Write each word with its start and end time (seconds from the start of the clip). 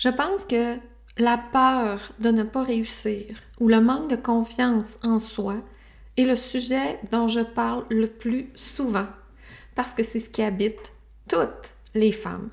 Je 0.00 0.08
pense 0.08 0.46
que 0.48 0.78
la 1.18 1.36
peur 1.36 2.00
de 2.20 2.30
ne 2.30 2.42
pas 2.42 2.62
réussir 2.62 3.36
ou 3.58 3.68
le 3.68 3.82
manque 3.82 4.08
de 4.08 4.16
confiance 4.16 4.96
en 5.02 5.18
soi 5.18 5.56
est 6.16 6.24
le 6.24 6.36
sujet 6.36 6.98
dont 7.12 7.28
je 7.28 7.40
parle 7.40 7.84
le 7.90 8.06
plus 8.06 8.48
souvent 8.54 9.06
parce 9.74 9.92
que 9.92 10.02
c'est 10.02 10.18
ce 10.18 10.30
qui 10.30 10.42
habite 10.42 10.94
toutes 11.28 11.74
les 11.94 12.12
femmes 12.12 12.48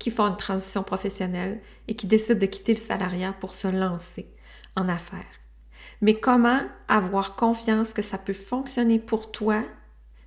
qui 0.00 0.10
font 0.10 0.26
une 0.26 0.36
transition 0.36 0.82
professionnelle 0.82 1.60
et 1.86 1.94
qui 1.94 2.08
décident 2.08 2.40
de 2.40 2.46
quitter 2.46 2.74
le 2.74 2.80
salariat 2.80 3.32
pour 3.32 3.54
se 3.54 3.68
lancer 3.68 4.34
en 4.74 4.88
affaires. 4.88 5.20
Mais 6.00 6.14
comment 6.14 6.62
avoir 6.88 7.36
confiance 7.36 7.92
que 7.92 8.02
ça 8.02 8.18
peut 8.18 8.32
fonctionner 8.32 8.98
pour 8.98 9.30
toi, 9.30 9.62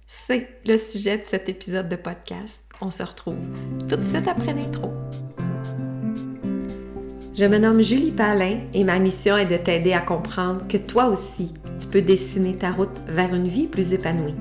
c'est 0.08 0.62
le 0.66 0.78
sujet 0.78 1.18
de 1.18 1.26
cet 1.26 1.50
épisode 1.50 1.90
de 1.90 1.98
podcast. 1.98 2.64
On 2.80 2.92
se 2.92 3.04
retrouve 3.04 3.36
tout 3.90 3.98
de 3.98 4.02
suite 4.02 4.30
après 4.30 4.54
l'intro. 4.54 5.05
Je 7.38 7.44
me 7.44 7.58
nomme 7.58 7.82
Julie 7.82 8.12
Palin 8.12 8.60
et 8.74 8.86
ma 8.86 8.98
mission 8.98 9.36
est 9.36 9.46
de 9.46 9.58
t'aider 9.58 9.92
à 9.92 10.00
comprendre 10.00 10.62
que 10.70 10.78
toi 10.78 11.08
aussi, 11.08 11.52
tu 11.78 11.88
peux 11.88 12.02
dessiner 12.02 12.56
ta 12.56 12.72
route 12.72 12.98
vers 13.10 13.36
une 13.36 13.48
vie 13.48 13.68
plus 13.68 13.92
épanouie. 13.92 14.36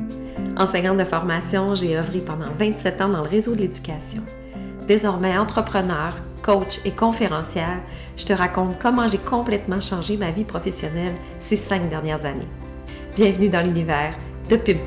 Enseignante 0.56 0.98
de 0.98 1.04
formation, 1.04 1.74
j'ai 1.74 1.98
œuvré 1.98 2.20
pendant 2.20 2.52
27 2.56 3.00
ans 3.00 3.08
dans 3.08 3.22
le 3.22 3.28
réseau 3.28 3.56
de 3.56 3.62
l'éducation. 3.62 4.22
Désormais 4.86 5.36
entrepreneur, 5.36 6.14
coach 6.42 6.78
et 6.84 6.92
conférencière, 6.92 7.80
je 8.16 8.26
te 8.26 8.32
raconte 8.32 8.78
comment 8.80 9.08
j'ai 9.08 9.18
complètement 9.18 9.80
changé 9.80 10.16
ma 10.16 10.30
vie 10.30 10.44
professionnelle 10.44 11.14
ces 11.40 11.56
cinq 11.56 11.90
dernières 11.90 12.24
années. 12.24 12.48
Bienvenue 13.16 13.48
dans 13.48 13.62
l'univers 13.62 14.14
de 14.48 14.54
Pub 14.54 14.78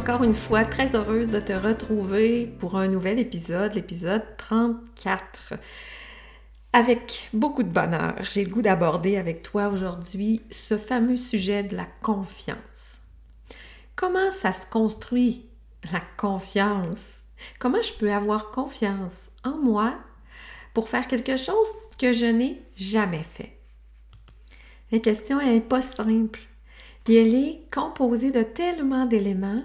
Encore 0.00 0.22
une 0.22 0.32
fois, 0.32 0.64
très 0.64 0.96
heureuse 0.96 1.30
de 1.30 1.40
te 1.40 1.52
retrouver 1.52 2.46
pour 2.46 2.78
un 2.78 2.88
nouvel 2.88 3.18
épisode, 3.18 3.74
l'épisode 3.74 4.22
34. 4.38 5.52
Avec 6.72 7.28
beaucoup 7.34 7.62
de 7.62 7.68
bonheur, 7.68 8.14
j'ai 8.30 8.42
le 8.42 8.50
goût 8.50 8.62
d'aborder 8.62 9.18
avec 9.18 9.42
toi 9.42 9.68
aujourd'hui 9.68 10.40
ce 10.50 10.78
fameux 10.78 11.18
sujet 11.18 11.64
de 11.64 11.76
la 11.76 11.86
confiance. 12.00 13.00
Comment 13.94 14.30
ça 14.30 14.52
se 14.52 14.66
construit, 14.70 15.44
la 15.92 16.00
confiance? 16.16 17.18
Comment 17.58 17.82
je 17.82 17.92
peux 17.92 18.10
avoir 18.10 18.52
confiance 18.52 19.28
en 19.44 19.58
moi 19.58 19.98
pour 20.72 20.88
faire 20.88 21.08
quelque 21.08 21.36
chose 21.36 21.68
que 21.98 22.14
je 22.14 22.24
n'ai 22.24 22.62
jamais 22.74 23.26
fait? 23.34 23.58
La 24.92 24.98
question 24.98 25.40
n'est 25.40 25.60
pas 25.60 25.82
simple, 25.82 26.40
puis 27.04 27.16
elle 27.16 27.34
est 27.34 27.60
composée 27.70 28.30
de 28.30 28.42
tellement 28.42 29.04
d'éléments 29.04 29.62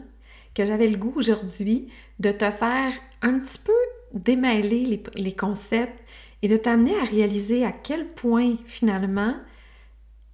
que 0.56 0.66
j'avais 0.66 0.88
le 0.88 0.98
goût 0.98 1.14
aujourd'hui 1.16 1.89
de 2.20 2.31
te 2.31 2.50
faire 2.50 2.94
un 3.22 3.39
petit 3.39 3.59
peu 3.59 3.73
démêler 4.14 5.03
les, 5.16 5.36
concepts 5.36 6.02
et 6.42 6.48
de 6.48 6.58
t'amener 6.58 6.98
à 6.98 7.03
réaliser 7.03 7.66
à 7.66 7.72
quel 7.72 8.08
point 8.08 8.56
finalement, 8.66 9.36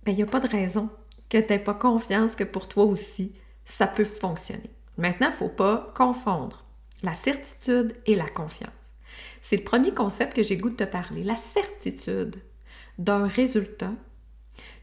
ben, 0.04 0.12
il 0.12 0.16
n'y 0.16 0.24
a 0.24 0.28
pas 0.28 0.40
de 0.40 0.48
raison 0.48 0.90
que 1.30 1.40
tu 1.40 1.48
n'aies 1.52 1.60
pas 1.60 1.74
confiance 1.74 2.36
que 2.36 2.44
pour 2.44 2.68
toi 2.68 2.86
aussi, 2.86 3.34
ça 3.66 3.88
peut 3.88 4.04
fonctionner. 4.04 4.70
Maintenant, 4.98 5.28
il 5.28 5.32
ne 5.32 5.36
faut 5.36 5.50
pas 5.50 5.92
confondre 5.96 6.66
la 7.02 7.16
certitude 7.16 7.94
et 8.06 8.16
la 8.16 8.30
confiance. 8.30 8.70
C'est 9.42 9.58
le 9.58 9.64
premier 9.64 9.94
concept 9.94 10.36
que 10.36 10.44
j'ai 10.44 10.58
goût 10.58 10.70
de 10.70 10.76
te 10.76 10.84
parler. 10.84 11.24
La 11.24 11.36
certitude 11.36 12.36
d'un 13.00 13.26
résultat 13.26 13.94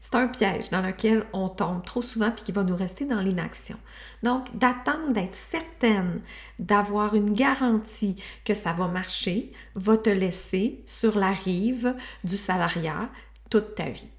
c'est 0.01 0.15
un 0.15 0.27
piège 0.27 0.69
dans 0.69 0.81
lequel 0.81 1.25
on 1.33 1.49
tombe 1.49 1.83
trop 1.83 2.01
souvent 2.01 2.31
puis 2.31 2.43
qui 2.43 2.51
va 2.51 2.63
nous 2.63 2.75
rester 2.75 3.05
dans 3.05 3.21
l'inaction. 3.21 3.77
Donc, 4.23 4.57
d'attendre 4.57 5.11
d'être 5.11 5.35
certaine 5.35 6.21
d'avoir 6.57 7.15
une 7.15 7.33
garantie 7.33 8.21
que 8.45 8.53
ça 8.53 8.73
va 8.73 8.87
marcher 8.87 9.51
va 9.75 9.97
te 9.97 10.09
laisser 10.09 10.83
sur 10.85 11.17
la 11.17 11.31
rive 11.31 11.95
du 12.23 12.37
salariat 12.37 13.09
toute 13.49 13.75
ta 13.75 13.89
vie. 13.89 14.09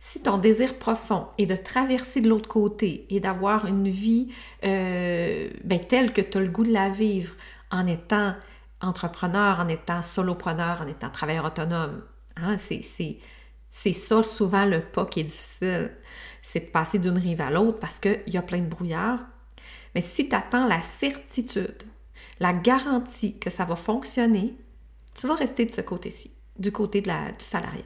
Si 0.00 0.22
ton 0.22 0.38
désir 0.38 0.74
profond 0.78 1.28
est 1.38 1.46
de 1.46 1.56
traverser 1.56 2.20
de 2.20 2.28
l'autre 2.28 2.48
côté 2.48 3.06
et 3.10 3.20
d'avoir 3.20 3.66
une 3.66 3.88
vie 3.88 4.28
euh, 4.64 5.48
ben, 5.64 5.80
telle 5.80 6.12
que 6.12 6.20
tu 6.20 6.38
as 6.38 6.40
le 6.40 6.48
goût 6.48 6.64
de 6.64 6.72
la 6.72 6.90
vivre 6.90 7.34
en 7.70 7.86
étant 7.86 8.34
entrepreneur, 8.80 9.60
en 9.60 9.68
étant 9.68 10.02
solopreneur, 10.02 10.82
en 10.82 10.86
étant 10.86 11.08
travailleur 11.08 11.46
autonome, 11.46 12.02
hein, 12.36 12.58
c'est 12.58 13.18
c'est 13.76 13.92
ça 13.92 14.22
souvent 14.22 14.66
le 14.66 14.80
pas 14.80 15.04
qui 15.04 15.18
est 15.18 15.24
difficile. 15.24 15.90
C'est 16.42 16.60
de 16.60 16.70
passer 16.70 17.00
d'une 17.00 17.18
rive 17.18 17.40
à 17.40 17.50
l'autre 17.50 17.80
parce 17.80 17.98
qu'il 17.98 18.22
y 18.28 18.36
a 18.36 18.42
plein 18.42 18.60
de 18.60 18.68
brouillard. 18.68 19.18
Mais 19.96 20.00
si 20.00 20.28
tu 20.28 20.36
attends 20.36 20.68
la 20.68 20.80
certitude, 20.80 21.82
la 22.38 22.52
garantie 22.52 23.36
que 23.36 23.50
ça 23.50 23.64
va 23.64 23.74
fonctionner, 23.74 24.54
tu 25.12 25.26
vas 25.26 25.34
rester 25.34 25.66
de 25.66 25.72
ce 25.72 25.80
côté-ci, 25.80 26.30
du 26.56 26.70
côté 26.70 27.00
du 27.00 27.10
salariat. 27.38 27.82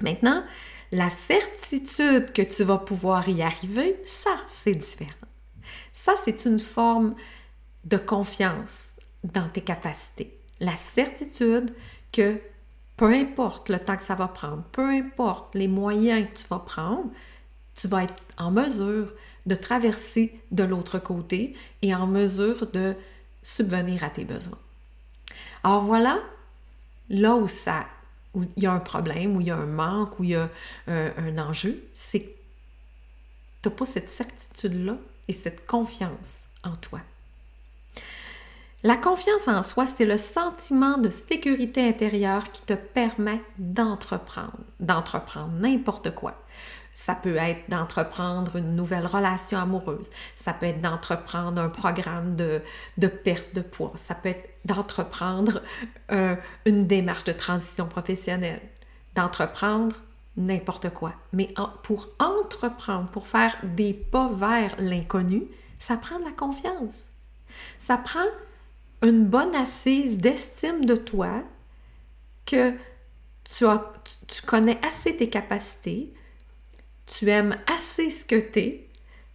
Maintenant, 0.00 0.42
la 0.90 1.10
certitude 1.10 2.32
que 2.32 2.42
tu 2.42 2.64
vas 2.64 2.78
pouvoir 2.78 3.28
y 3.28 3.40
arriver, 3.40 4.00
ça, 4.04 4.34
c'est 4.48 4.74
différent. 4.74 5.12
Ça, 5.92 6.14
c'est 6.24 6.44
une 6.44 6.58
forme 6.58 7.14
de 7.84 7.98
confiance 7.98 8.88
dans 9.22 9.48
tes 9.48 9.60
capacités. 9.60 10.40
La 10.58 10.74
certitude 10.74 11.72
que 12.10 12.40
peu 13.02 13.12
importe 13.12 13.68
le 13.68 13.80
temps 13.80 13.96
que 13.96 14.02
ça 14.04 14.14
va 14.14 14.28
prendre, 14.28 14.62
peu 14.70 14.88
importe 14.88 15.56
les 15.56 15.66
moyens 15.66 16.24
que 16.28 16.38
tu 16.38 16.46
vas 16.46 16.60
prendre, 16.60 17.10
tu 17.74 17.88
vas 17.88 18.04
être 18.04 18.14
en 18.38 18.52
mesure 18.52 19.12
de 19.44 19.56
traverser 19.56 20.40
de 20.52 20.62
l'autre 20.62 21.00
côté 21.00 21.56
et 21.82 21.92
en 21.96 22.06
mesure 22.06 22.64
de 22.70 22.94
subvenir 23.42 24.04
à 24.04 24.10
tes 24.10 24.24
besoins. 24.24 24.60
Alors 25.64 25.82
voilà, 25.82 26.20
là 27.10 27.34
où 27.34 27.48
ça, 27.48 27.86
il 28.36 28.62
y 28.62 28.66
a 28.66 28.72
un 28.72 28.78
problème, 28.78 29.36
où 29.36 29.40
il 29.40 29.48
y 29.48 29.50
a 29.50 29.56
un 29.56 29.66
manque, 29.66 30.20
où 30.20 30.22
il 30.22 30.30
y 30.30 30.36
a 30.36 30.48
un, 30.86 31.12
un 31.16 31.38
enjeu, 31.38 31.82
c'est 31.96 32.20
que 32.20 32.30
tu 33.62 33.68
n'as 33.68 33.74
pas 33.74 33.86
cette 33.86 34.10
certitude-là 34.10 34.96
et 35.26 35.32
cette 35.32 35.66
confiance 35.66 36.44
en 36.62 36.76
toi. 36.76 37.00
La 38.84 38.96
confiance 38.96 39.46
en 39.46 39.62
soi, 39.62 39.86
c'est 39.86 40.04
le 40.04 40.16
sentiment 40.16 40.98
de 40.98 41.08
sécurité 41.08 41.86
intérieure 41.86 42.50
qui 42.50 42.62
te 42.62 42.72
permet 42.72 43.40
d'entreprendre, 43.56 44.58
d'entreprendre 44.80 45.52
n'importe 45.52 46.12
quoi. 46.12 46.34
Ça 46.92 47.14
peut 47.14 47.36
être 47.36 47.70
d'entreprendre 47.70 48.56
une 48.56 48.74
nouvelle 48.74 49.06
relation 49.06 49.60
amoureuse, 49.60 50.10
ça 50.34 50.52
peut 50.52 50.66
être 50.66 50.80
d'entreprendre 50.80 51.62
un 51.62 51.68
programme 51.68 52.34
de, 52.34 52.60
perte 53.06 53.54
de 53.54 53.60
poids, 53.60 53.92
ça 53.94 54.16
peut 54.16 54.30
être 54.30 54.50
d'entreprendre 54.64 55.62
euh, 56.10 56.34
une 56.66 56.88
démarche 56.88 57.24
de 57.24 57.32
transition 57.32 57.86
professionnelle, 57.86 58.60
d'entreprendre 59.14 59.94
n'importe 60.36 60.90
quoi. 60.90 61.12
Mais 61.32 61.54
pour 61.84 62.08
entreprendre, 62.18 63.08
pour 63.10 63.28
faire 63.28 63.56
des 63.62 63.94
pas 63.94 64.28
vers 64.28 64.74
l'inconnu, 64.78 65.44
ça 65.78 65.96
prend 65.96 66.18
de 66.18 66.24
la 66.24 66.32
confiance. 66.32 67.06
Ça 67.78 67.96
prend 67.96 68.26
une 69.02 69.26
bonne 69.26 69.54
assise 69.54 70.18
d'estime 70.18 70.84
de 70.84 70.94
toi, 70.94 71.42
que 72.46 72.72
tu, 73.50 73.66
connais 74.46 74.78
assez 74.82 75.16
tes 75.16 75.28
capacités, 75.28 76.12
tu 77.06 77.28
aimes 77.28 77.56
assez 77.66 78.10
ce 78.10 78.24
que 78.24 78.40
tu 78.40 78.80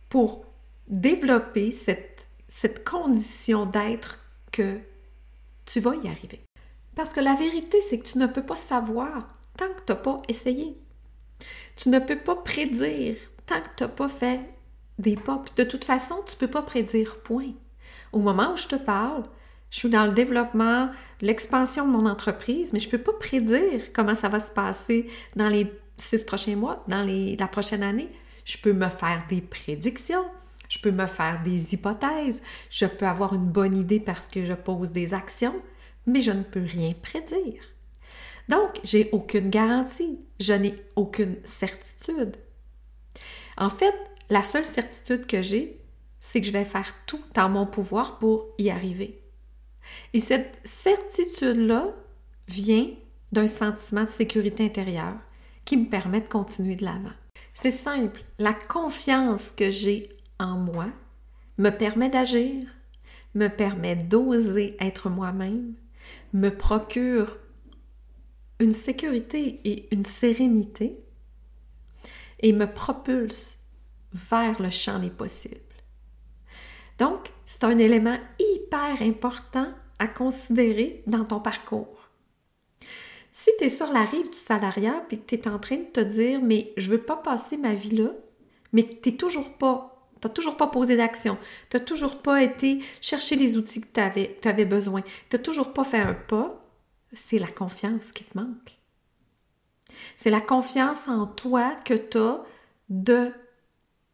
pour 0.10 0.46
développer 0.88 1.72
cette, 1.72 2.28
cette 2.48 2.88
condition 2.88 3.66
d'être 3.66 4.24
que 4.52 4.80
tu 5.66 5.80
vas 5.80 5.96
y 5.96 6.08
arriver. 6.08 6.42
Parce 6.96 7.10
que 7.10 7.20
la 7.20 7.36
vérité, 7.36 7.80
c'est 7.82 8.00
que 8.00 8.08
tu 8.08 8.18
ne 8.18 8.28
peux 8.28 8.44
pas 8.44 8.56
savoir 8.56 9.38
tant 9.58 9.68
que 9.68 9.82
tu 9.86 9.92
n'as 9.92 9.96
pas 9.96 10.22
essayé. 10.28 10.78
Tu 11.76 11.90
ne 11.90 12.00
peux 12.00 12.18
pas 12.18 12.36
prédire 12.36 13.16
tant 13.46 13.62
que 13.62 13.70
tu 13.76 13.84
n'as 13.84 13.90
pas 13.90 14.10
fait 14.10 14.42
des 14.98 15.16
pas. 15.16 15.44
de 15.56 15.64
toute 15.64 15.86
façon, 15.86 16.24
tu 16.26 16.34
ne 16.36 16.40
peux 16.40 16.50
pas 16.50 16.64
prédire, 16.64 17.18
point. 17.18 17.52
Au 18.12 18.20
moment 18.20 18.54
où 18.54 18.56
je 18.56 18.68
te 18.68 18.76
parle, 18.76 19.24
je 19.70 19.80
suis 19.80 19.90
dans 19.90 20.06
le 20.06 20.14
développement, 20.14 20.90
l'expansion 21.22 21.86
de 21.86 21.92
mon 21.92 22.06
entreprise, 22.06 22.74
mais 22.74 22.80
je 22.80 22.88
ne 22.88 22.92
peux 22.92 22.98
pas 23.02 23.14
prédire 23.14 23.92
comment 23.94 24.16
ça 24.16 24.30
va 24.30 24.40
se 24.40 24.52
passer 24.52 25.10
dans 25.36 25.50
les 25.50 25.72
six 25.98 26.24
prochains 26.24 26.56
mois, 26.56 26.84
dans 26.88 27.06
la 27.06 27.48
prochaine 27.48 27.84
année. 27.84 28.10
Je 28.46 28.58
peux 28.58 28.74
me 28.74 28.90
faire 28.90 29.24
des 29.28 29.42
prédictions, 29.42 30.26
je 30.70 30.80
peux 30.80 30.92
me 30.92 31.06
faire 31.06 31.42
des 31.44 31.74
hypothèses, 31.74 32.42
je 32.70 32.86
peux 32.86 33.06
avoir 33.06 33.34
une 33.34 33.48
bonne 33.48 33.76
idée 33.76 34.00
parce 34.00 34.28
que 34.28 34.46
je 34.46 34.54
pose 34.54 34.92
des 34.92 35.14
actions, 35.14 35.56
mais 36.06 36.22
je 36.22 36.32
ne 36.32 36.44
peux 36.44 36.64
rien 36.64 36.94
prédire. 37.02 37.62
Donc, 38.48 38.80
j'ai 38.84 39.10
aucune 39.12 39.50
garantie, 39.50 40.20
je 40.40 40.54
n'ai 40.54 40.76
aucune 40.96 41.36
certitude. 41.44 42.38
En 43.58 43.70
fait, 43.70 43.96
la 44.30 44.44
seule 44.44 44.64
certitude 44.64 45.26
que 45.26 45.42
j'ai, 45.42 45.82
c'est 46.20 46.40
que 46.40 46.48
je 46.48 46.54
vais 46.54 46.64
faire 46.64 46.94
tout 47.06 47.24
en 47.36 47.50
mon 47.50 47.66
pouvoir 47.66 48.18
pour 48.20 48.48
y 48.58 48.70
arriver. 48.70 49.27
Et 50.14 50.20
cette 50.20 50.60
certitude-là 50.64 51.94
vient 52.48 52.90
d'un 53.32 53.48
sentiment 53.48 54.06
de 54.06 54.10
sécurité 54.10 54.66
intérieure 54.66 55.18
qui 55.66 55.78
me 55.78 55.90
permet 55.90 56.22
de 56.22 56.28
continuer 56.28 56.76
de 56.76 56.86
l'avant. 56.86 57.14
C'est 57.54 57.72
simple, 57.72 58.24
la 58.40 58.54
confiance 58.54 59.52
que 59.52 59.70
j'ai 59.70 60.10
en 60.40 60.58
moi 60.58 60.88
me 61.58 61.70
permet 61.72 62.10
d'agir, 62.10 62.66
me 63.36 63.48
permet 63.48 63.96
d'oser 63.96 64.78
être 64.80 65.10
moi-même, 65.10 65.74
me 66.34 66.50
procure 66.50 67.38
une 68.60 68.74
sécurité 68.74 69.60
et 69.66 69.94
une 69.94 70.06
sérénité 70.06 70.98
et 72.40 72.54
me 72.54 72.72
propulse 72.72 73.66
vers 74.14 74.62
le 74.62 74.70
champ 74.70 75.00
des 75.00 75.10
possibles. 75.10 75.67
Donc, 77.00 77.32
c'est 77.46 77.64
un 77.64 77.78
élément 77.78 78.18
hyper 78.40 79.02
important 79.02 79.68
à 80.00 80.08
considérer 80.08 81.04
dans 81.08 81.26
ton 81.26 81.40
parcours. 81.40 82.10
Si 83.32 83.52
tu 83.60 83.66
es 83.66 83.70
sur 83.70 83.92
la 83.92 84.04
rive 84.04 84.30
du 84.30 84.38
salariat 84.38 85.06
et 85.12 85.18
que 85.18 85.26
tu 85.28 85.36
es 85.36 85.48
en 85.48 85.60
train 85.60 85.78
de 85.78 85.84
te 85.84 86.00
dire 86.00 86.42
mais 86.42 86.74
je 86.76 86.90
veux 86.90 87.02
pas 87.02 87.18
passer 87.18 87.58
ma 87.58 87.76
vie 87.76 87.96
là, 87.96 88.10
mais 88.74 89.00
tu 89.02 89.16
toujours 89.16 89.58
pas 89.58 89.98
tu 90.22 90.28
n'as 90.28 90.34
toujours 90.34 90.58
pas 90.58 90.68
posé 90.68 90.98
d'action. 90.98 91.38
Tu 91.70 91.78
n'as 91.78 91.84
toujours 91.84 92.22
pas 92.22 92.42
été 92.42 92.80
chercher 93.02 93.36
les 93.36 93.56
outils 93.58 93.82
que 93.82 93.88
tu 93.88 94.48
avais, 94.48 94.66
besoin. 94.66 95.02
Tu 95.02 95.36
n'as 95.36 95.40
toujours 95.42 95.74
pas 95.74 95.84
fait 95.84 96.00
un 96.00 96.14
pas. 96.14 96.60
C'est 97.14 97.40
la 97.40 97.48
confiance 97.48 98.12
qui 98.12 98.24
te 98.24 98.38
manque. 98.38 98.78
C'est 100.18 100.30
la 100.30 100.42
confiance 100.42 101.08
en 101.08 101.28
toi 101.28 101.76
que 101.86 101.94
tu 101.94 102.18
as 102.18 102.44
de 102.90 103.32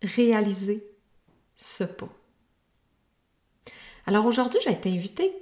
réaliser 0.02 0.86
ce 1.56 1.86
pas. 1.86 2.10
Alors 4.06 4.26
aujourd'hui, 4.26 4.60
je 4.64 4.70
vais 4.70 4.80
t'inviter 4.80 5.34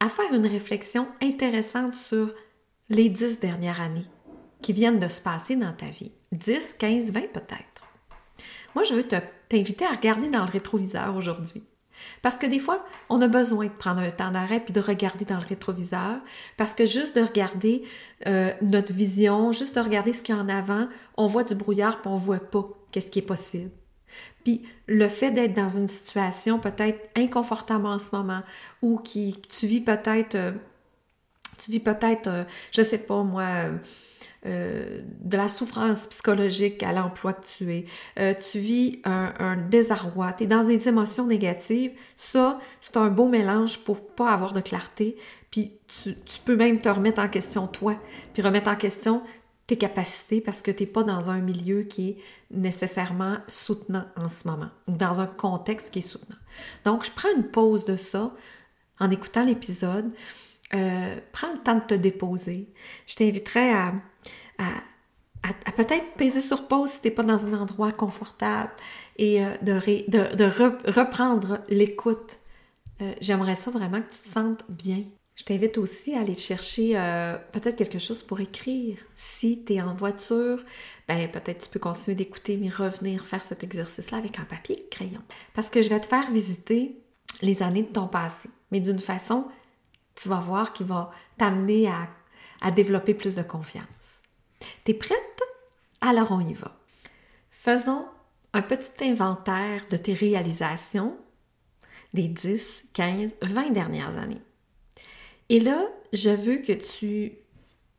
à 0.00 0.08
faire 0.08 0.32
une 0.32 0.46
réflexion 0.46 1.06
intéressante 1.20 1.94
sur 1.94 2.32
les 2.88 3.08
dix 3.08 3.40
dernières 3.40 3.80
années 3.80 4.06
qui 4.62 4.72
viennent 4.72 5.00
de 5.00 5.08
se 5.08 5.20
passer 5.20 5.56
dans 5.56 5.72
ta 5.72 5.86
vie. 5.86 6.12
10, 6.32 6.74
15, 6.78 7.12
20 7.12 7.32
peut-être. 7.32 7.82
Moi, 8.74 8.84
je 8.84 8.94
veux 8.94 9.06
t'inviter 9.48 9.84
à 9.84 9.90
regarder 9.90 10.28
dans 10.28 10.44
le 10.44 10.50
rétroviseur 10.50 11.14
aujourd'hui. 11.14 11.62
Parce 12.22 12.36
que 12.36 12.46
des 12.46 12.58
fois, 12.58 12.84
on 13.08 13.20
a 13.20 13.28
besoin 13.28 13.66
de 13.66 13.70
prendre 13.70 14.00
un 14.00 14.10
temps 14.10 14.30
d'arrêt 14.30 14.60
puis 14.60 14.72
de 14.72 14.80
regarder 14.80 15.24
dans 15.24 15.38
le 15.38 15.46
rétroviseur, 15.46 16.20
parce 16.56 16.74
que 16.74 16.86
juste 16.86 17.16
de 17.16 17.22
regarder 17.22 17.84
euh, 18.26 18.52
notre 18.62 18.92
vision, 18.92 19.52
juste 19.52 19.76
de 19.76 19.80
regarder 19.80 20.12
ce 20.12 20.22
qu'il 20.22 20.34
y 20.34 20.38
a 20.38 20.40
en 20.40 20.48
avant, 20.48 20.88
on 21.16 21.26
voit 21.26 21.44
du 21.44 21.54
brouillard 21.54 22.00
puis 22.00 22.10
on 22.10 22.16
voit 22.16 22.40
pas 22.40 22.66
qu'est-ce 22.90 23.10
qui 23.10 23.20
est 23.20 23.22
possible. 23.22 23.70
Puis 24.44 24.62
le 24.86 25.08
fait 25.08 25.30
d'être 25.30 25.54
dans 25.54 25.68
une 25.68 25.88
situation 25.88 26.58
peut-être 26.58 27.10
inconfortable 27.16 27.86
en 27.86 27.98
ce 27.98 28.14
moment 28.14 28.42
ou 28.80 28.98
qui 28.98 29.40
tu 29.48 29.66
vis 29.66 29.80
peut-être 29.80 30.34
euh, 30.34 30.52
tu 31.58 31.70
vis 31.70 31.80
peut-être 31.80 32.28
euh, 32.28 32.44
je 32.72 32.82
sais 32.82 32.98
pas 32.98 33.22
moi 33.22 33.44
euh, 34.44 35.00
de 35.20 35.36
la 35.36 35.46
souffrance 35.46 36.08
psychologique 36.08 36.82
à 36.82 36.92
l'emploi 36.92 37.32
que 37.32 37.46
tu 37.46 37.72
es, 37.72 38.34
tu 38.34 38.58
vis 38.58 39.00
un, 39.04 39.56
désarroi, 39.56 40.32
tu 40.32 40.44
es 40.44 40.46
dans 40.48 40.64
des 40.64 40.88
émotions 40.88 41.26
négatives, 41.26 41.92
ça, 42.16 42.58
c'est 42.80 42.96
un 42.96 43.06
beau 43.06 43.28
mélange 43.28 43.84
pour 43.84 44.04
pas 44.04 44.32
avoir 44.32 44.52
de 44.52 44.60
clarté, 44.60 45.16
puis 45.52 45.74
tu, 45.86 46.14
peux 46.44 46.56
même 46.56 46.80
te 46.80 46.88
remettre 46.88 47.22
en 47.22 47.28
question 47.28 47.68
toi, 47.68 47.94
puis 48.34 48.42
remettre 48.42 48.68
en 48.68 48.74
question 48.74 49.22
tes 49.72 49.78
capacités 49.78 50.42
parce 50.42 50.60
que 50.60 50.70
tu 50.70 50.82
n'es 50.82 50.86
pas 50.86 51.02
dans 51.02 51.30
un 51.30 51.40
milieu 51.40 51.82
qui 51.82 52.10
est 52.10 52.16
nécessairement 52.50 53.38
soutenant 53.48 54.04
en 54.16 54.28
ce 54.28 54.46
moment 54.46 54.68
ou 54.86 54.92
dans 54.92 55.20
un 55.20 55.26
contexte 55.26 55.90
qui 55.90 56.00
est 56.00 56.02
soutenant. 56.02 56.36
Donc, 56.84 57.06
je 57.06 57.10
prends 57.10 57.34
une 57.34 57.44
pause 57.44 57.86
de 57.86 57.96
ça 57.96 58.34
en 59.00 59.10
écoutant 59.10 59.46
l'épisode. 59.46 60.12
Euh, 60.74 61.16
prends 61.32 61.52
le 61.54 61.58
temps 61.60 61.76
de 61.76 61.84
te 61.86 61.94
déposer. 61.94 62.70
Je 63.06 63.14
t'inviterai 63.14 63.72
à, 63.72 63.94
à, 64.58 65.72
peut-être 65.74 66.12
peser 66.18 66.42
sur 66.42 66.68
pause 66.68 66.90
si 66.90 67.00
tu 67.00 67.08
n'es 67.08 67.14
pas 67.14 67.22
dans 67.22 67.46
un 67.46 67.54
endroit 67.58 67.92
confortable 67.92 68.72
et 69.16 69.42
euh, 69.42 69.56
de, 69.62 70.36
de, 70.36 70.90
reprendre 70.92 71.60
l'écoute. 71.70 72.38
Euh, 73.00 73.14
j'aimerais 73.22 73.54
ça 73.54 73.70
vraiment 73.70 74.02
que 74.02 74.12
tu 74.12 74.20
te 74.20 74.28
sentes 74.28 74.64
bien 74.68 75.02
je 75.34 75.44
t'invite 75.44 75.78
aussi 75.78 76.14
à 76.14 76.20
aller 76.20 76.34
chercher 76.34 76.98
euh, 76.98 77.38
peut-être 77.52 77.76
quelque 77.76 77.98
chose 77.98 78.22
pour 78.22 78.40
écrire. 78.40 78.98
Si 79.16 79.64
tu 79.64 79.74
es 79.74 79.80
en 79.80 79.94
voiture, 79.94 80.62
ben 81.08 81.30
peut-être 81.30 81.64
tu 81.64 81.70
peux 81.70 81.78
continuer 81.78 82.16
d'écouter, 82.16 82.58
mais 82.58 82.68
revenir 82.68 83.24
faire 83.24 83.42
cet 83.42 83.64
exercice-là 83.64 84.18
avec 84.18 84.38
un 84.38 84.44
papier 84.44 84.86
crayon. 84.90 85.22
Parce 85.54 85.70
que 85.70 85.80
je 85.80 85.88
vais 85.88 86.00
te 86.00 86.06
faire 86.06 86.30
visiter 86.30 87.00
les 87.40 87.62
années 87.62 87.82
de 87.82 87.92
ton 87.92 88.08
passé, 88.08 88.50
mais 88.70 88.80
d'une 88.80 88.98
façon, 88.98 89.46
tu 90.14 90.28
vas 90.28 90.40
voir 90.40 90.74
qui 90.74 90.84
va 90.84 91.10
t'amener 91.38 91.88
à, 91.88 92.10
à 92.60 92.70
développer 92.70 93.14
plus 93.14 93.34
de 93.34 93.42
confiance. 93.42 94.20
T'es 94.84 94.94
prête? 94.94 95.18
Alors 96.02 96.30
on 96.30 96.40
y 96.40 96.52
va. 96.52 96.76
Faisons 97.50 98.06
un 98.52 98.62
petit 98.62 99.04
inventaire 99.04 99.86
de 99.90 99.96
tes 99.96 100.12
réalisations 100.12 101.16
des 102.12 102.28
10, 102.28 102.84
15, 102.92 103.36
20 103.40 103.70
dernières 103.70 104.18
années. 104.18 104.42
Et 105.52 105.60
là, 105.60 105.86
je 106.14 106.30
veux 106.30 106.56
que 106.56 106.72
tu 106.72 107.32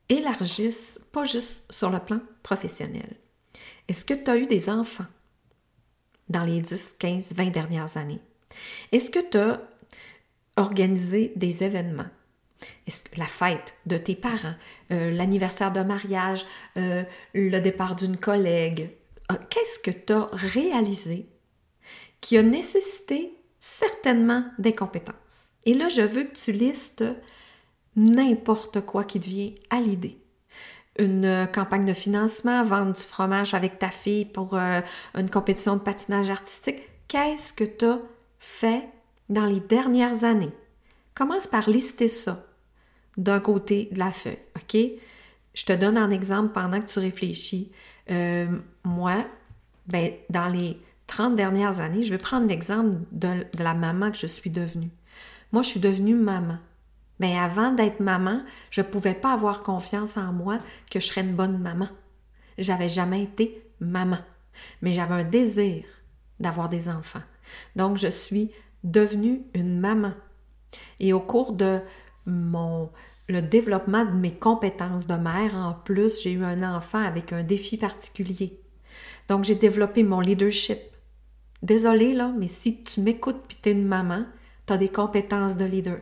élargisses, 0.10 1.00
pas 1.12 1.24
juste 1.24 1.72
sur 1.72 1.92
le 1.92 2.00
plan 2.00 2.20
professionnel. 2.42 3.16
Est-ce 3.88 4.06
que 4.06 4.16
tu 4.16 4.32
as 4.32 4.38
eu 4.38 4.48
des 4.48 4.72
enfants 4.72 5.06
dans 6.30 6.46
les 6.46 6.62
10, 6.62 6.96
15, 6.98 7.34
20 7.36 7.52
dernières 7.52 7.96
années? 7.96 8.22
Est-ce 8.92 9.12
que 9.12 9.20
tu 9.20 9.38
as 9.38 9.62
organisé 10.58 11.32
des 11.36 11.64
événements? 11.64 12.10
Est-ce 12.88 13.04
que 13.04 13.20
la 13.20 13.28
fête 13.28 13.76
de 13.86 14.00
tes 14.00 14.16
parents, 14.16 14.56
euh, 14.92 15.12
l'anniversaire 15.12 15.72
de 15.72 15.82
mariage, 15.82 16.48
euh, 16.78 17.04
le 17.36 17.60
départ 17.60 17.96
d'une 17.96 18.18
collègue, 18.18 18.90
ah, 19.30 19.38
qu'est-ce 19.38 19.78
que 19.78 19.92
tu 19.92 20.12
as 20.12 20.28
réalisé 20.34 21.30
qui 22.20 22.36
a 22.36 22.42
nécessité 22.42 23.38
certainement 23.60 24.44
des 24.58 24.74
compétences? 24.74 25.52
Et 25.66 25.76
là, 25.76 25.88
je 25.90 26.02
veux 26.02 26.24
que 26.24 26.36
tu 26.36 26.52
listes 26.52 27.04
n'importe 27.96 28.82
quoi 28.82 29.04
qui 29.04 29.20
te 29.20 29.28
vient 29.28 29.52
à 29.70 29.82
l'idée. 29.82 30.18
Une 31.00 31.26
euh, 31.26 31.46
campagne 31.46 31.86
de 31.86 31.94
financement, 31.94 32.64
vendre 32.64 32.94
du 32.94 33.02
fromage 33.02 33.54
avec 33.54 33.80
ta 33.80 33.90
fille 33.90 34.26
pour 34.26 34.56
euh, 34.56 34.82
une 35.16 35.30
compétition 35.30 35.76
de 35.76 35.82
patinage 35.82 36.30
artistique. 36.30 36.82
Qu'est-ce 37.08 37.54
que 37.54 37.64
tu 37.64 37.86
as 37.86 38.00
fait 38.40 38.90
dans 39.30 39.46
les 39.46 39.60
dernières 39.60 40.24
années? 40.24 40.52
Commence 41.16 41.48
par 41.48 41.70
lister 41.70 42.08
ça 42.08 42.46
d'un 43.18 43.40
côté 43.40 43.90
de 43.92 44.00
la 44.00 44.12
feuille, 44.12 44.40
OK? 44.56 44.78
Je 45.54 45.66
te 45.66 45.74
donne 45.74 45.98
un 45.98 46.10
exemple 46.10 46.52
pendant 46.54 46.82
que 46.82 46.88
tu 46.88 47.00
réfléchis. 47.00 47.72
Euh, 48.10 48.48
moi, 48.84 49.26
ben, 49.88 50.12
dans 50.30 50.48
les 50.48 50.80
30 51.08 51.36
dernières 51.36 51.80
années, 51.80 52.04
je 52.04 52.10
vais 52.10 52.18
prendre 52.18 52.48
l'exemple 52.48 52.98
de 53.12 53.46
la 53.60 53.74
maman 53.74 54.12
que 54.12 54.18
je 54.18 54.28
suis 54.28 54.50
devenue. 54.50 54.90
Moi, 55.52 55.62
je 55.62 55.70
suis 55.70 55.80
devenue 55.80 56.16
maman. 56.16 56.58
Mais 57.20 57.38
avant 57.38 57.72
d'être 57.72 58.00
maman, 58.00 58.42
je 58.72 58.82
ne 58.82 58.88
pouvais 58.88 59.14
pas 59.14 59.34
avoir 59.34 59.64
confiance 59.64 60.18
en 60.18 60.34
moi 60.34 60.60
que 60.90 61.00
je 61.00 61.08
serais 61.08 61.22
une 61.22 61.36
bonne 61.36 61.60
maman. 61.60 61.90
J'avais 62.58 62.90
jamais 62.90 63.24
été 63.24 63.66
maman, 63.80 64.20
mais 64.82 64.94
j'avais 64.94 65.16
un 65.16 65.24
désir 65.24 65.84
d'avoir 66.40 66.70
des 66.70 66.90
enfants. 66.90 67.24
Donc, 67.76 67.98
je 67.98 68.08
suis 68.08 68.52
devenue 68.84 69.44
une 69.54 69.80
maman. 69.80 70.14
Et 71.00 71.14
au 71.14 71.20
cours 71.20 71.54
de 71.54 71.80
mon 72.26 72.90
le 73.30 73.42
développement 73.42 74.04
de 74.04 74.12
mes 74.12 74.34
compétences 74.34 75.08
de 75.08 75.16
mère, 75.16 75.56
en 75.56 75.74
plus, 75.74 76.22
j'ai 76.22 76.34
eu 76.34 76.44
un 76.44 76.62
enfant 76.76 77.00
avec 77.00 77.32
un 77.32 77.44
défi 77.44 77.78
particulier. 77.78 78.60
Donc, 79.30 79.46
j'ai 79.46 79.56
développé 79.56 80.04
mon 80.04 80.20
leadership. 80.20 80.80
Désolée, 81.62 82.14
là, 82.14 82.34
mais 82.38 82.50
si 82.50 82.84
tu 82.84 83.00
m'écoutes 83.00 83.44
puis 83.48 83.58
tu 83.62 83.70
es 83.70 83.72
une 83.72 83.88
maman, 83.88 84.26
tu 84.68 84.74
as 84.74 84.78
des 84.78 84.90
compétences 84.90 85.56
de 85.56 85.64
leader. 85.64 86.00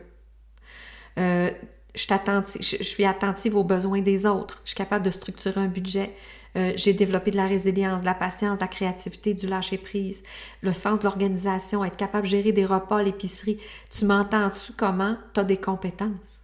Euh, 1.18 1.50
je, 1.94 2.82
suis 2.82 3.04
attentive 3.04 3.56
aux 3.56 3.64
besoins 3.64 4.00
des 4.00 4.24
autres. 4.26 4.60
Je 4.64 4.70
suis 4.70 4.76
capable 4.76 5.04
de 5.04 5.10
structurer 5.10 5.60
un 5.60 5.68
budget. 5.68 6.14
Euh, 6.56 6.72
j'ai 6.76 6.92
développé 6.92 7.30
de 7.30 7.36
la 7.36 7.46
résilience, 7.46 8.00
de 8.00 8.06
la 8.06 8.14
patience, 8.14 8.58
de 8.58 8.64
la 8.64 8.68
créativité, 8.68 9.34
du 9.34 9.46
lâcher-prise, 9.46 10.22
le 10.62 10.72
sens 10.72 11.00
de 11.00 11.04
l'organisation, 11.04 11.84
être 11.84 11.96
capable 11.96 12.24
de 12.24 12.30
gérer 12.30 12.52
des 12.52 12.66
repas 12.66 13.02
l'épicerie. 13.02 13.58
Tu 13.90 14.04
m'entends-tu 14.04 14.72
comment? 14.72 15.16
Tu 15.34 15.40
as 15.40 15.44
des 15.44 15.56
compétences. 15.56 16.40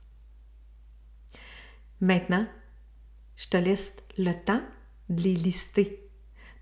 Maintenant, 2.00 2.46
je 3.36 3.48
te 3.48 3.56
laisse 3.56 3.94
le 4.16 4.32
temps 4.32 4.62
de 5.08 5.22
les 5.22 5.34
lister. 5.34 6.08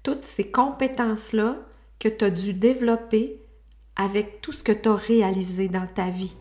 Toutes 0.02 0.24
ces 0.24 0.50
compétences-là 0.50 1.56
que 1.98 2.08
tu 2.08 2.24
as 2.24 2.30
dû 2.30 2.54
développer 2.54 3.40
avec 3.96 4.40
tout 4.40 4.52
ce 4.52 4.62
que 4.62 4.72
tu 4.72 4.88
as 4.88 4.94
réalisé 4.94 5.68
dans 5.68 5.86
ta 5.86 6.10
vie. 6.10 6.36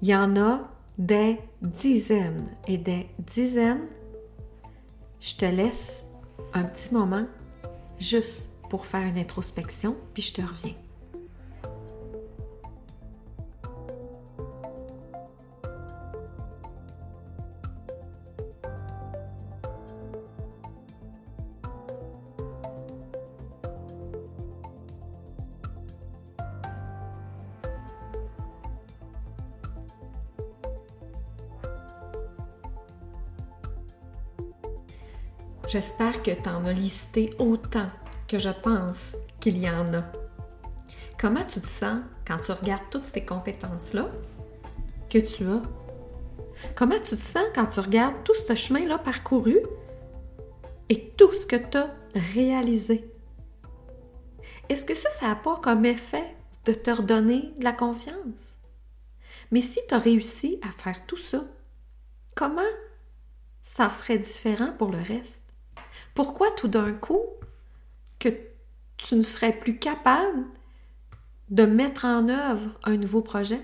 Il 0.00 0.08
y 0.08 0.14
en 0.14 0.36
a 0.36 0.60
des 0.96 1.38
dizaines 1.62 2.48
et 2.66 2.78
des 2.78 3.08
dizaines. 3.18 3.86
Je 5.20 5.34
te 5.34 5.44
laisse 5.44 6.02
un 6.54 6.64
petit 6.64 6.94
moment 6.94 7.26
juste 7.98 8.48
pour 8.70 8.86
faire 8.86 9.02
une 9.02 9.18
introspection, 9.18 9.96
puis 10.14 10.22
je 10.22 10.34
te 10.34 10.42
reviens. 10.42 10.74
J'espère 35.78 36.24
que 36.24 36.32
tu 36.32 36.48
en 36.48 36.64
as 36.66 36.72
listé 36.72 37.32
autant 37.38 37.86
que 38.26 38.36
je 38.36 38.48
pense 38.48 39.14
qu'il 39.38 39.58
y 39.58 39.70
en 39.70 39.94
a. 39.94 40.02
Comment 41.20 41.44
tu 41.44 41.60
te 41.60 41.68
sens 41.68 42.00
quand 42.26 42.38
tu 42.38 42.50
regardes 42.50 42.90
toutes 42.90 43.04
ces 43.04 43.24
compétences-là 43.24 44.10
que 45.08 45.18
tu 45.18 45.48
as? 45.48 45.62
Comment 46.74 46.98
tu 46.98 47.16
te 47.16 47.22
sens 47.22 47.44
quand 47.54 47.66
tu 47.66 47.78
regardes 47.78 48.24
tout 48.24 48.34
ce 48.34 48.56
chemin-là 48.56 48.98
parcouru 48.98 49.60
et 50.88 51.10
tout 51.10 51.32
ce 51.32 51.46
que 51.46 51.54
tu 51.54 51.78
as 51.78 51.94
réalisé? 52.34 53.08
Est-ce 54.68 54.84
que 54.84 54.96
ça, 54.96 55.10
ça 55.10 55.28
n'a 55.28 55.36
pas 55.36 55.60
comme 55.62 55.86
effet 55.86 56.34
de 56.64 56.74
te 56.74 56.90
redonner 56.90 57.54
de 57.56 57.62
la 57.62 57.72
confiance? 57.72 58.56
Mais 59.52 59.60
si 59.60 59.78
tu 59.86 59.94
as 59.94 59.98
réussi 59.98 60.58
à 60.68 60.72
faire 60.72 61.06
tout 61.06 61.16
ça, 61.16 61.44
comment 62.34 62.62
ça 63.62 63.88
serait 63.90 64.18
différent 64.18 64.72
pour 64.76 64.90
le 64.90 64.98
reste? 65.00 65.38
Pourquoi 66.18 66.50
tout 66.50 66.66
d'un 66.66 66.92
coup 66.92 67.22
que 68.18 68.28
tu 68.96 69.14
ne 69.14 69.22
serais 69.22 69.52
plus 69.52 69.78
capable 69.78 70.46
de 71.48 71.62
mettre 71.64 72.06
en 72.06 72.28
œuvre 72.28 72.76
un 72.82 72.96
nouveau 72.96 73.22
projet? 73.22 73.60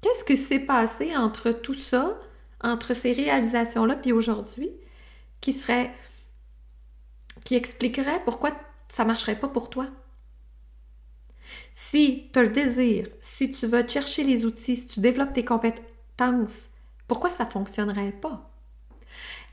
Qu'est-ce 0.00 0.22
qui 0.22 0.36
s'est 0.36 0.64
passé 0.64 1.16
entre 1.16 1.50
tout 1.50 1.74
ça, 1.74 2.16
entre 2.62 2.94
ces 2.94 3.12
réalisations-là, 3.12 3.96
puis 3.96 4.12
aujourd'hui, 4.12 4.70
qui 5.40 5.52
serait, 5.52 5.92
qui 7.42 7.56
expliquerait 7.56 8.22
pourquoi 8.24 8.52
ça 8.88 9.02
ne 9.02 9.08
marcherait 9.08 9.40
pas 9.40 9.48
pour 9.48 9.70
toi? 9.70 9.88
Si 11.74 12.30
tu 12.32 12.38
as 12.38 12.42
le 12.44 12.50
désir, 12.50 13.08
si 13.20 13.50
tu 13.50 13.66
veux 13.66 13.88
chercher 13.88 14.22
les 14.22 14.44
outils, 14.44 14.76
si 14.76 14.86
tu 14.86 15.00
développes 15.00 15.32
tes 15.32 15.44
compétences, 15.44 16.68
pourquoi 17.08 17.28
ça 17.28 17.44
ne 17.44 17.50
fonctionnerait 17.50 18.12
pas? 18.12 18.55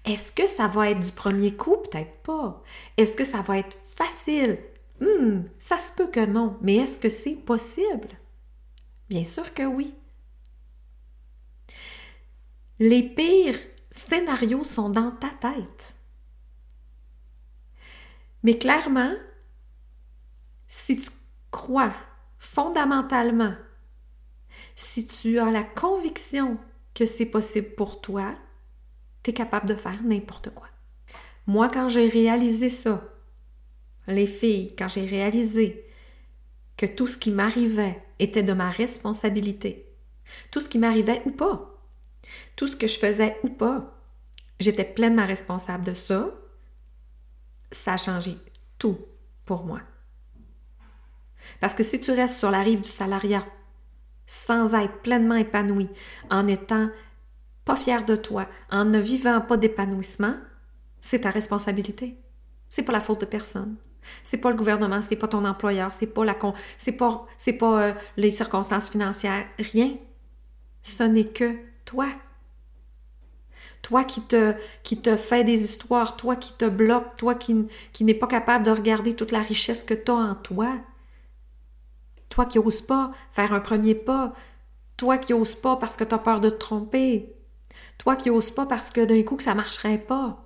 Est-ce 0.05 0.31
que 0.31 0.45
ça 0.47 0.67
va 0.67 0.89
être 0.89 0.99
du 0.99 1.11
premier 1.11 1.55
coup? 1.55 1.77
Peut-être 1.77 2.21
pas. 2.23 2.61
Est-ce 2.97 3.13
que 3.13 3.23
ça 3.23 3.41
va 3.41 3.59
être 3.59 3.77
facile? 3.83 4.59
Hmm, 4.99 5.43
ça 5.59 5.77
se 5.77 5.91
peut 5.91 6.07
que 6.07 6.25
non, 6.25 6.57
mais 6.61 6.75
est-ce 6.75 6.99
que 6.99 7.09
c'est 7.09 7.35
possible? 7.35 8.09
Bien 9.09 9.23
sûr 9.23 9.53
que 9.53 9.63
oui. 9.63 9.93
Les 12.79 13.03
pires 13.03 13.59
scénarios 13.91 14.63
sont 14.63 14.89
dans 14.89 15.11
ta 15.11 15.29
tête. 15.29 15.95
Mais 18.43 18.57
clairement, 18.57 19.13
si 20.67 20.99
tu 20.99 21.09
crois 21.51 21.93
fondamentalement, 22.39 23.53
si 24.75 25.07
tu 25.07 25.39
as 25.39 25.51
la 25.51 25.63
conviction 25.63 26.57
que 26.93 27.05
c'est 27.05 27.25
possible 27.25 27.69
pour 27.75 28.01
toi, 28.01 28.35
tu 29.23 29.33
capable 29.33 29.67
de 29.67 29.75
faire 29.75 30.03
n'importe 30.03 30.49
quoi. 30.53 30.67
Moi, 31.47 31.69
quand 31.69 31.89
j'ai 31.89 32.07
réalisé 32.07 32.69
ça, 32.69 33.03
les 34.07 34.27
filles, 34.27 34.75
quand 34.77 34.87
j'ai 34.87 35.05
réalisé 35.05 35.85
que 36.77 36.85
tout 36.85 37.07
ce 37.07 37.17
qui 37.17 37.31
m'arrivait 37.31 38.03
était 38.19 38.43
de 38.43 38.53
ma 38.53 38.69
responsabilité, 38.69 39.85
tout 40.51 40.61
ce 40.61 40.69
qui 40.69 40.77
m'arrivait 40.77 41.21
ou 41.25 41.31
pas, 41.31 41.81
tout 42.55 42.67
ce 42.67 42.75
que 42.75 42.87
je 42.87 42.99
faisais 42.99 43.37
ou 43.43 43.49
pas, 43.49 43.97
j'étais 44.59 44.83
pleinement 44.83 45.25
responsable 45.25 45.83
de 45.83 45.93
ça, 45.93 46.29
ça 47.71 47.93
a 47.93 47.97
changé 47.97 48.35
tout 48.77 48.99
pour 49.45 49.65
moi. 49.65 49.81
Parce 51.59 51.73
que 51.73 51.83
si 51.83 51.99
tu 51.99 52.11
restes 52.11 52.37
sur 52.37 52.51
la 52.51 52.61
rive 52.61 52.81
du 52.81 52.89
salariat 52.89 53.45
sans 54.25 54.73
être 54.73 55.01
pleinement 55.01 55.35
épanoui, 55.35 55.89
en 56.29 56.47
étant 56.47 56.89
pas 57.65 57.75
fier 57.75 58.05
de 58.05 58.15
toi, 58.15 58.47
en 58.69 58.85
ne 58.85 58.99
vivant 58.99 59.41
pas 59.41 59.57
d'épanouissement, 59.57 60.35
c'est 61.01 61.21
ta 61.21 61.29
responsabilité. 61.29 62.17
C'est 62.69 62.83
pas 62.83 62.93
la 62.93 62.99
faute 62.99 63.21
de 63.21 63.25
personne. 63.25 63.75
C'est 64.23 64.37
pas 64.37 64.49
le 64.49 64.57
gouvernement, 64.57 65.01
c'est 65.01 65.15
pas 65.15 65.27
ton 65.27 65.45
employeur, 65.45 65.91
c'est 65.91 66.07
pas 66.07 66.25
la 66.25 66.35
c'est 66.77 66.91
pas 66.91 67.25
c'est 67.37 67.53
pas 67.53 67.83
euh, 67.83 67.93
les 68.17 68.29
circonstances 68.29 68.89
financières, 68.89 69.45
rien. 69.59 69.95
Ce 70.81 71.03
n'est 71.03 71.27
que 71.27 71.55
toi. 71.85 72.07
Toi 73.81 74.03
qui 74.05 74.21
te, 74.21 74.55
qui 74.83 74.97
te 74.97 75.15
fais 75.17 75.43
des 75.43 75.63
histoires, 75.63 76.15
toi 76.15 76.35
qui 76.35 76.53
te 76.53 76.65
bloque, 76.65 77.15
toi 77.17 77.35
qui, 77.35 77.67
qui 77.91 78.03
n'es 78.05 78.13
pas 78.13 78.27
capable 78.27 78.65
de 78.65 78.71
regarder 78.71 79.13
toute 79.13 79.31
la 79.31 79.41
richesse 79.41 79.83
que 79.83 79.93
tu 79.93 80.11
as 80.11 80.15
en 80.15 80.35
toi. 80.35 80.73
Toi 82.29 82.45
qui 82.45 82.59
n'oses 82.59 82.81
pas 82.81 83.11
faire 83.31 83.53
un 83.53 83.59
premier 83.59 83.95
pas. 83.95 84.33
Toi 84.97 85.17
qui 85.17 85.33
n'oses 85.33 85.55
pas 85.55 85.75
parce 85.75 85.97
que 85.97 86.03
tu 86.03 86.15
as 86.15 86.17
peur 86.17 86.39
de 86.39 86.49
te 86.49 86.55
tromper. 86.55 87.35
Toi 87.97 88.15
qui 88.15 88.29
n'oses 88.29 88.51
pas 88.51 88.65
parce 88.65 88.91
que 88.91 89.05
d'un 89.05 89.23
coup 89.23 89.35
que 89.35 89.43
ça 89.43 89.51
ne 89.51 89.57
marcherait 89.57 89.97
pas. 89.97 90.43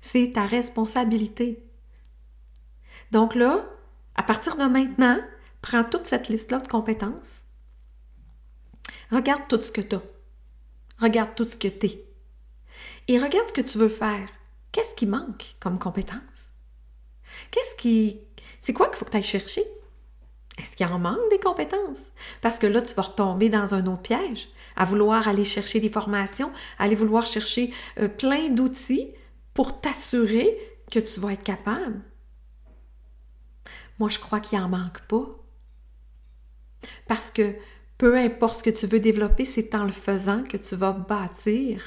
C'est 0.00 0.32
ta 0.34 0.46
responsabilité. 0.46 1.62
Donc 3.10 3.34
là, 3.34 3.66
à 4.14 4.22
partir 4.22 4.56
de 4.56 4.64
maintenant, 4.64 5.18
prends 5.62 5.84
toute 5.84 6.06
cette 6.06 6.28
liste-là 6.28 6.58
de 6.58 6.68
compétences. 6.68 7.42
Regarde 9.10 9.42
tout 9.48 9.62
ce 9.62 9.72
que 9.72 9.80
tu 9.80 9.96
as. 9.96 10.02
Regarde 11.00 11.34
tout 11.34 11.44
ce 11.44 11.56
que 11.56 11.68
tu 11.68 11.86
es. 11.86 12.04
Et 13.08 13.18
regarde 13.18 13.48
ce 13.48 13.52
que 13.52 13.60
tu 13.60 13.78
veux 13.78 13.88
faire. 13.88 14.28
Qu'est-ce 14.72 14.94
qui 14.94 15.06
manque 15.06 15.56
comme 15.60 15.78
compétence? 15.78 16.52
Qu'est-ce 17.50 17.74
qui. 17.76 18.20
C'est 18.60 18.72
quoi 18.72 18.88
qu'il 18.88 18.96
faut 18.96 19.04
que 19.04 19.10
tu 19.10 19.16
ailles 19.16 19.22
chercher? 19.22 19.64
Est-ce 20.58 20.76
qu'il 20.76 20.86
en 20.86 20.98
manque 20.98 21.30
des 21.30 21.38
compétences? 21.38 22.02
Parce 22.40 22.58
que 22.58 22.66
là, 22.66 22.82
tu 22.82 22.94
vas 22.94 23.02
retomber 23.02 23.48
dans 23.48 23.74
un 23.74 23.86
autre 23.86 24.02
piège, 24.02 24.48
à 24.78 24.84
vouloir 24.84 25.26
aller 25.26 25.44
chercher 25.44 25.80
des 25.80 25.90
formations, 25.90 26.52
aller 26.78 26.94
vouloir 26.94 27.26
chercher 27.26 27.74
euh, 27.98 28.08
plein 28.08 28.48
d'outils 28.48 29.12
pour 29.52 29.80
t'assurer 29.80 30.56
que 30.88 31.00
tu 31.00 31.18
vas 31.18 31.32
être 31.32 31.42
capable. 31.42 32.00
Moi, 33.98 34.08
je 34.08 34.20
crois 34.20 34.38
qu'il 34.38 34.58
en 34.60 34.68
manque 34.68 35.00
pas. 35.08 35.26
Parce 37.08 37.32
que 37.32 37.56
peu 37.98 38.16
importe 38.16 38.58
ce 38.58 38.62
que 38.62 38.70
tu 38.70 38.86
veux 38.86 39.00
développer, 39.00 39.44
c'est 39.44 39.74
en 39.74 39.82
le 39.82 39.90
faisant 39.90 40.44
que 40.44 40.56
tu 40.56 40.76
vas 40.76 40.92
bâtir 40.92 41.82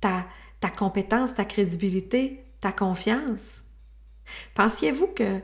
ta, 0.00 0.28
ta 0.60 0.70
compétence, 0.70 1.34
ta 1.34 1.44
crédibilité, 1.44 2.44
ta 2.60 2.70
confiance. 2.70 3.64
Pensiez-vous 4.54 5.08
que, 5.08 5.40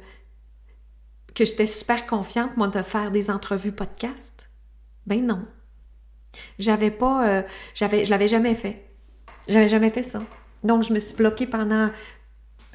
que 1.34 1.44
j'étais 1.44 1.66
super 1.66 2.06
confiante, 2.06 2.56
moi, 2.56 2.68
de 2.68 2.80
faire 2.82 3.10
des 3.10 3.28
entrevues 3.28 3.72
podcast? 3.72 4.48
Ben 5.04 5.26
non. 5.26 5.48
J'avais 6.58 6.90
pas. 6.90 7.28
Euh, 7.28 7.42
je 7.74 8.10
l'avais 8.10 8.28
jamais 8.28 8.54
fait. 8.54 8.84
J'avais 9.48 9.68
jamais 9.68 9.90
fait 9.90 10.02
ça. 10.02 10.22
Donc, 10.62 10.82
je 10.82 10.92
me 10.92 10.98
suis 10.98 11.14
bloquée 11.14 11.46
pendant 11.46 11.90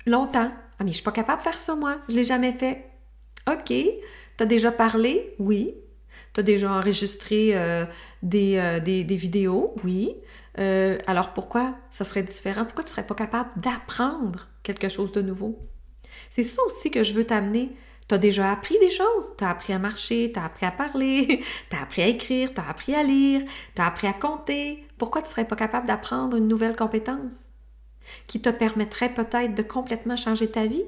longtemps. 0.05 0.51
Ah, 0.79 0.83
mais 0.83 0.89
je 0.89 0.95
suis 0.95 1.03
pas 1.03 1.11
capable 1.11 1.39
de 1.39 1.43
faire 1.43 1.53
ça, 1.53 1.75
moi. 1.75 1.97
Je 2.09 2.15
l'ai 2.15 2.23
jamais 2.23 2.51
fait. 2.51 2.89
OK. 3.49 3.73
T'as 4.37 4.45
déjà 4.45 4.71
parlé? 4.71 5.35
Oui. 5.39 5.75
Tu 6.33 6.39
as 6.41 6.43
déjà 6.43 6.71
enregistré 6.71 7.55
euh, 7.55 7.85
euh, 8.33 8.79
des, 8.79 9.15
vidéos, 9.15 9.75
oui. 9.83 10.15
Alors 10.57 11.33
pourquoi 11.33 11.75
ça 11.91 12.03
serait 12.03 12.23
différent? 12.23 12.65
Pourquoi 12.65 12.83
tu 12.83 12.89
serais 12.89 13.05
pas 13.05 13.15
capable 13.15 13.49
d'apprendre 13.57 14.49
quelque 14.63 14.89
chose 14.89 15.11
de 15.11 15.21
nouveau? 15.21 15.59
C'est 16.29 16.43
ça 16.43 16.61
aussi 16.63 16.91
que 16.91 17.03
je 17.03 17.13
veux 17.13 17.25
t'amener. 17.25 17.71
Tu 18.07 18.15
as 18.15 18.17
déjà 18.17 18.51
appris 18.51 18.77
des 18.79 18.89
choses. 18.89 19.33
Tu 19.37 19.43
as 19.43 19.49
appris 19.49 19.73
à 19.73 19.79
marcher, 19.79 20.31
tu 20.31 20.39
as 20.39 20.45
appris 20.45 20.65
à 20.65 20.71
parler, 20.71 21.43
tu 21.69 21.75
as 21.75 21.81
appris 21.81 22.01
à 22.01 22.07
écrire, 22.07 22.53
tu 22.53 22.61
as 22.61 22.69
appris 22.69 22.93
à 22.95 23.03
lire, 23.03 23.41
tu 23.75 23.81
as 23.81 23.87
appris 23.87 24.07
à 24.07 24.13
compter. 24.13 24.87
Pourquoi 24.97 25.21
tu 25.21 25.27
ne 25.27 25.31
serais 25.31 25.47
pas 25.47 25.55
capable 25.55 25.87
d'apprendre 25.87 26.37
une 26.37 26.47
nouvelle 26.47 26.75
compétence 26.75 27.33
qui 28.27 28.39
te 28.39 28.49
permettrait 28.49 29.13
peut-être 29.13 29.55
de 29.55 29.63
complètement 29.63 30.15
changer 30.15 30.49
ta 30.49 30.67
vie? 30.67 30.85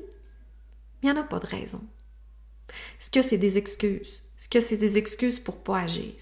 Il 1.01 1.09
n'y 1.09 1.11
en 1.11 1.21
a 1.21 1.23
pas 1.23 1.39
de 1.39 1.47
raison. 1.47 1.81
Est-ce 2.99 3.09
que 3.09 3.21
c'est 3.21 3.37
des 3.37 3.57
excuses? 3.57 4.21
Est-ce 4.37 4.49
que 4.49 4.59
c'est 4.59 4.77
des 4.77 4.97
excuses 4.97 5.39
pour 5.39 5.57
pas 5.57 5.79
agir? 5.79 6.13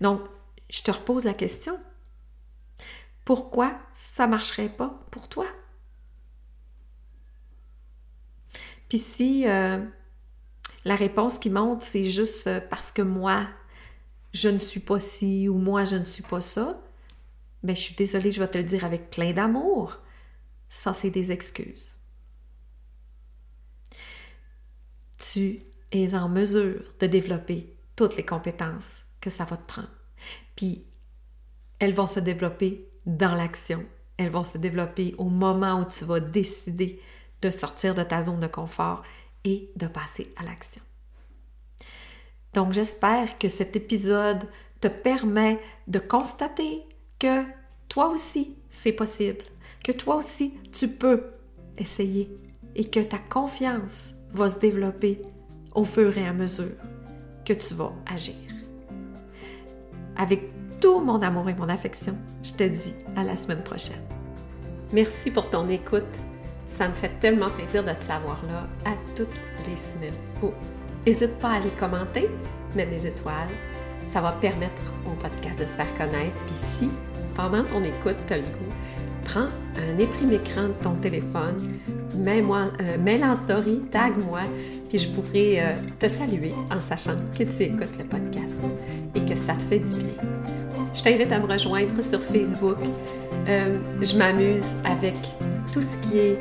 Donc, 0.00 0.22
je 0.70 0.82
te 0.82 0.90
repose 0.90 1.24
la 1.24 1.34
question. 1.34 1.78
Pourquoi 3.24 3.78
ça 3.92 4.26
marcherait 4.26 4.68
pas 4.68 5.00
pour 5.10 5.28
toi? 5.28 5.46
Euh, 9.20 9.84
la 10.84 10.96
réponse 10.96 11.38
qui 11.38 11.50
monte, 11.50 11.82
c'est 11.82 12.04
juste 12.04 12.46
euh, 12.46 12.60
parce 12.60 12.92
que 12.92 13.02
moi, 13.02 13.46
je 14.32 14.48
ne 14.48 14.58
suis 14.58 14.80
pas 14.80 15.00
ci 15.00 15.48
ou 15.48 15.56
moi, 15.58 15.84
je 15.84 15.96
ne 15.96 16.04
suis 16.04 16.22
pas 16.22 16.40
ça, 16.40 16.80
ben, 17.62 17.74
je 17.74 17.80
suis 17.80 17.94
désolée, 17.94 18.32
je 18.32 18.40
vais 18.40 18.48
te 18.48 18.58
le 18.58 18.64
dire 18.64 18.84
avec 18.84 19.10
plein 19.10 19.32
d'amour. 19.32 19.98
Ça, 20.68 20.92
c'est 20.92 21.10
des 21.10 21.32
excuses. 21.32 21.96
Tu 25.18 25.62
es 25.92 26.14
en 26.14 26.28
mesure 26.28 26.82
de 27.00 27.06
développer 27.06 27.74
toutes 27.96 28.16
les 28.16 28.24
compétences 28.24 29.02
que 29.20 29.30
ça 29.30 29.44
va 29.44 29.56
te 29.56 29.66
prendre. 29.66 29.88
Puis, 30.56 30.84
elles 31.78 31.94
vont 31.94 32.06
se 32.06 32.20
développer 32.20 32.86
dans 33.06 33.34
l'action. 33.34 33.84
Elles 34.16 34.30
vont 34.30 34.44
se 34.44 34.58
développer 34.58 35.14
au 35.18 35.24
moment 35.30 35.80
où 35.80 35.84
tu 35.86 36.04
vas 36.04 36.20
décider 36.20 37.00
de 37.44 37.50
sortir 37.50 37.94
de 37.94 38.02
ta 38.02 38.22
zone 38.22 38.40
de 38.40 38.46
confort 38.46 39.02
et 39.44 39.70
de 39.76 39.86
passer 39.86 40.32
à 40.36 40.44
l'action. 40.44 40.82
Donc, 42.54 42.72
j'espère 42.72 43.38
que 43.38 43.48
cet 43.48 43.76
épisode 43.76 44.48
te 44.80 44.88
permet 44.88 45.60
de 45.86 45.98
constater 45.98 46.82
que 47.18 47.42
toi 47.88 48.08
aussi, 48.08 48.56
c'est 48.70 48.92
possible, 48.92 49.44
que 49.82 49.92
toi 49.92 50.16
aussi, 50.16 50.54
tu 50.72 50.88
peux 50.88 51.24
essayer 51.76 52.34
et 52.74 52.84
que 52.84 53.00
ta 53.00 53.18
confiance 53.18 54.14
va 54.32 54.48
se 54.48 54.58
développer 54.58 55.20
au 55.74 55.84
fur 55.84 56.16
et 56.16 56.26
à 56.26 56.32
mesure 56.32 56.76
que 57.44 57.52
tu 57.52 57.74
vas 57.74 57.92
agir. 58.06 58.34
Avec 60.16 60.50
tout 60.80 61.00
mon 61.00 61.20
amour 61.22 61.48
et 61.50 61.54
mon 61.54 61.68
affection, 61.68 62.16
je 62.42 62.52
te 62.52 62.64
dis 62.64 62.94
à 63.16 63.24
la 63.24 63.36
semaine 63.36 63.62
prochaine. 63.62 64.02
Merci 64.92 65.30
pour 65.30 65.50
ton 65.50 65.68
écoute. 65.68 66.33
Ça 66.66 66.88
me 66.88 66.94
fait 66.94 67.10
tellement 67.20 67.50
plaisir 67.50 67.84
de 67.84 67.92
te 67.92 68.02
savoir 68.02 68.40
là 68.46 68.66
à 68.90 68.94
toutes 69.14 69.28
les 69.68 69.76
semaines. 69.76 70.12
N'hésite 71.06 71.38
pas 71.38 71.50
à 71.50 71.54
aller 71.56 71.70
commenter, 71.70 72.28
mettre 72.74 72.90
des 72.90 73.06
étoiles. 73.06 73.48
Ça 74.08 74.20
va 74.20 74.32
permettre 74.32 74.82
au 75.06 75.14
podcast 75.20 75.58
de 75.58 75.66
se 75.66 75.76
faire 75.76 75.92
connaître. 75.94 76.36
Puis 76.46 76.54
si, 76.54 76.90
pendant 77.34 77.64
ton 77.64 77.82
écoute, 77.82 78.16
tu 78.26 78.32
as 78.32 78.38
le 78.38 78.42
goût, 78.42 78.72
prends 79.24 79.48
un 79.76 79.98
éprime 79.98 80.32
écran 80.32 80.68
de 80.68 80.82
ton 80.82 80.94
téléphone, 80.94 81.78
mets-moi, 82.16 82.66
euh, 82.80 82.98
mets 82.98 83.22
en 83.24 83.34
story, 83.34 83.80
tag-moi, 83.90 84.42
puis 84.88 84.98
je 84.98 85.08
pourrai 85.08 85.60
euh, 85.60 85.74
te 85.98 86.08
saluer 86.08 86.52
en 86.70 86.80
sachant 86.80 87.16
que 87.36 87.44
tu 87.44 87.62
écoutes 87.62 87.98
le 87.98 88.04
podcast 88.04 88.60
et 89.14 89.24
que 89.24 89.36
ça 89.36 89.54
te 89.54 89.62
fait 89.62 89.78
du 89.78 89.94
bien. 89.94 90.14
Je 90.94 91.02
t'invite 91.02 91.32
à 91.32 91.40
me 91.40 91.50
rejoindre 91.50 92.02
sur 92.02 92.20
Facebook. 92.20 92.78
Euh, 93.48 93.78
je 94.00 94.16
m'amuse 94.16 94.74
avec 94.84 95.16
tout 95.72 95.82
ce 95.82 95.96
qui 95.98 96.18
est 96.18 96.38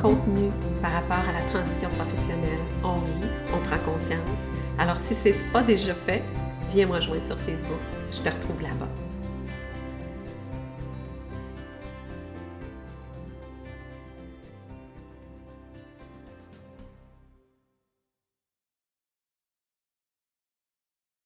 contenu 0.00 0.50
par 0.82 0.92
rapport 0.92 1.28
à 1.28 1.32
la 1.32 1.42
transition 1.46 1.88
professionnelle. 1.90 2.58
On 2.82 2.94
rit, 2.94 3.30
on 3.54 3.58
prend 3.66 3.78
conscience. 3.90 4.50
Alors 4.78 4.98
si 4.98 5.14
ce 5.14 5.28
n'est 5.28 5.34
pas 5.52 5.62
déjà 5.62 5.94
fait, 5.94 6.22
viens 6.70 6.86
me 6.86 6.92
rejoindre 6.92 7.24
sur 7.24 7.38
Facebook. 7.38 7.80
Je 8.12 8.18
te 8.18 8.28
retrouve 8.28 8.62
là-bas. 8.62 9.13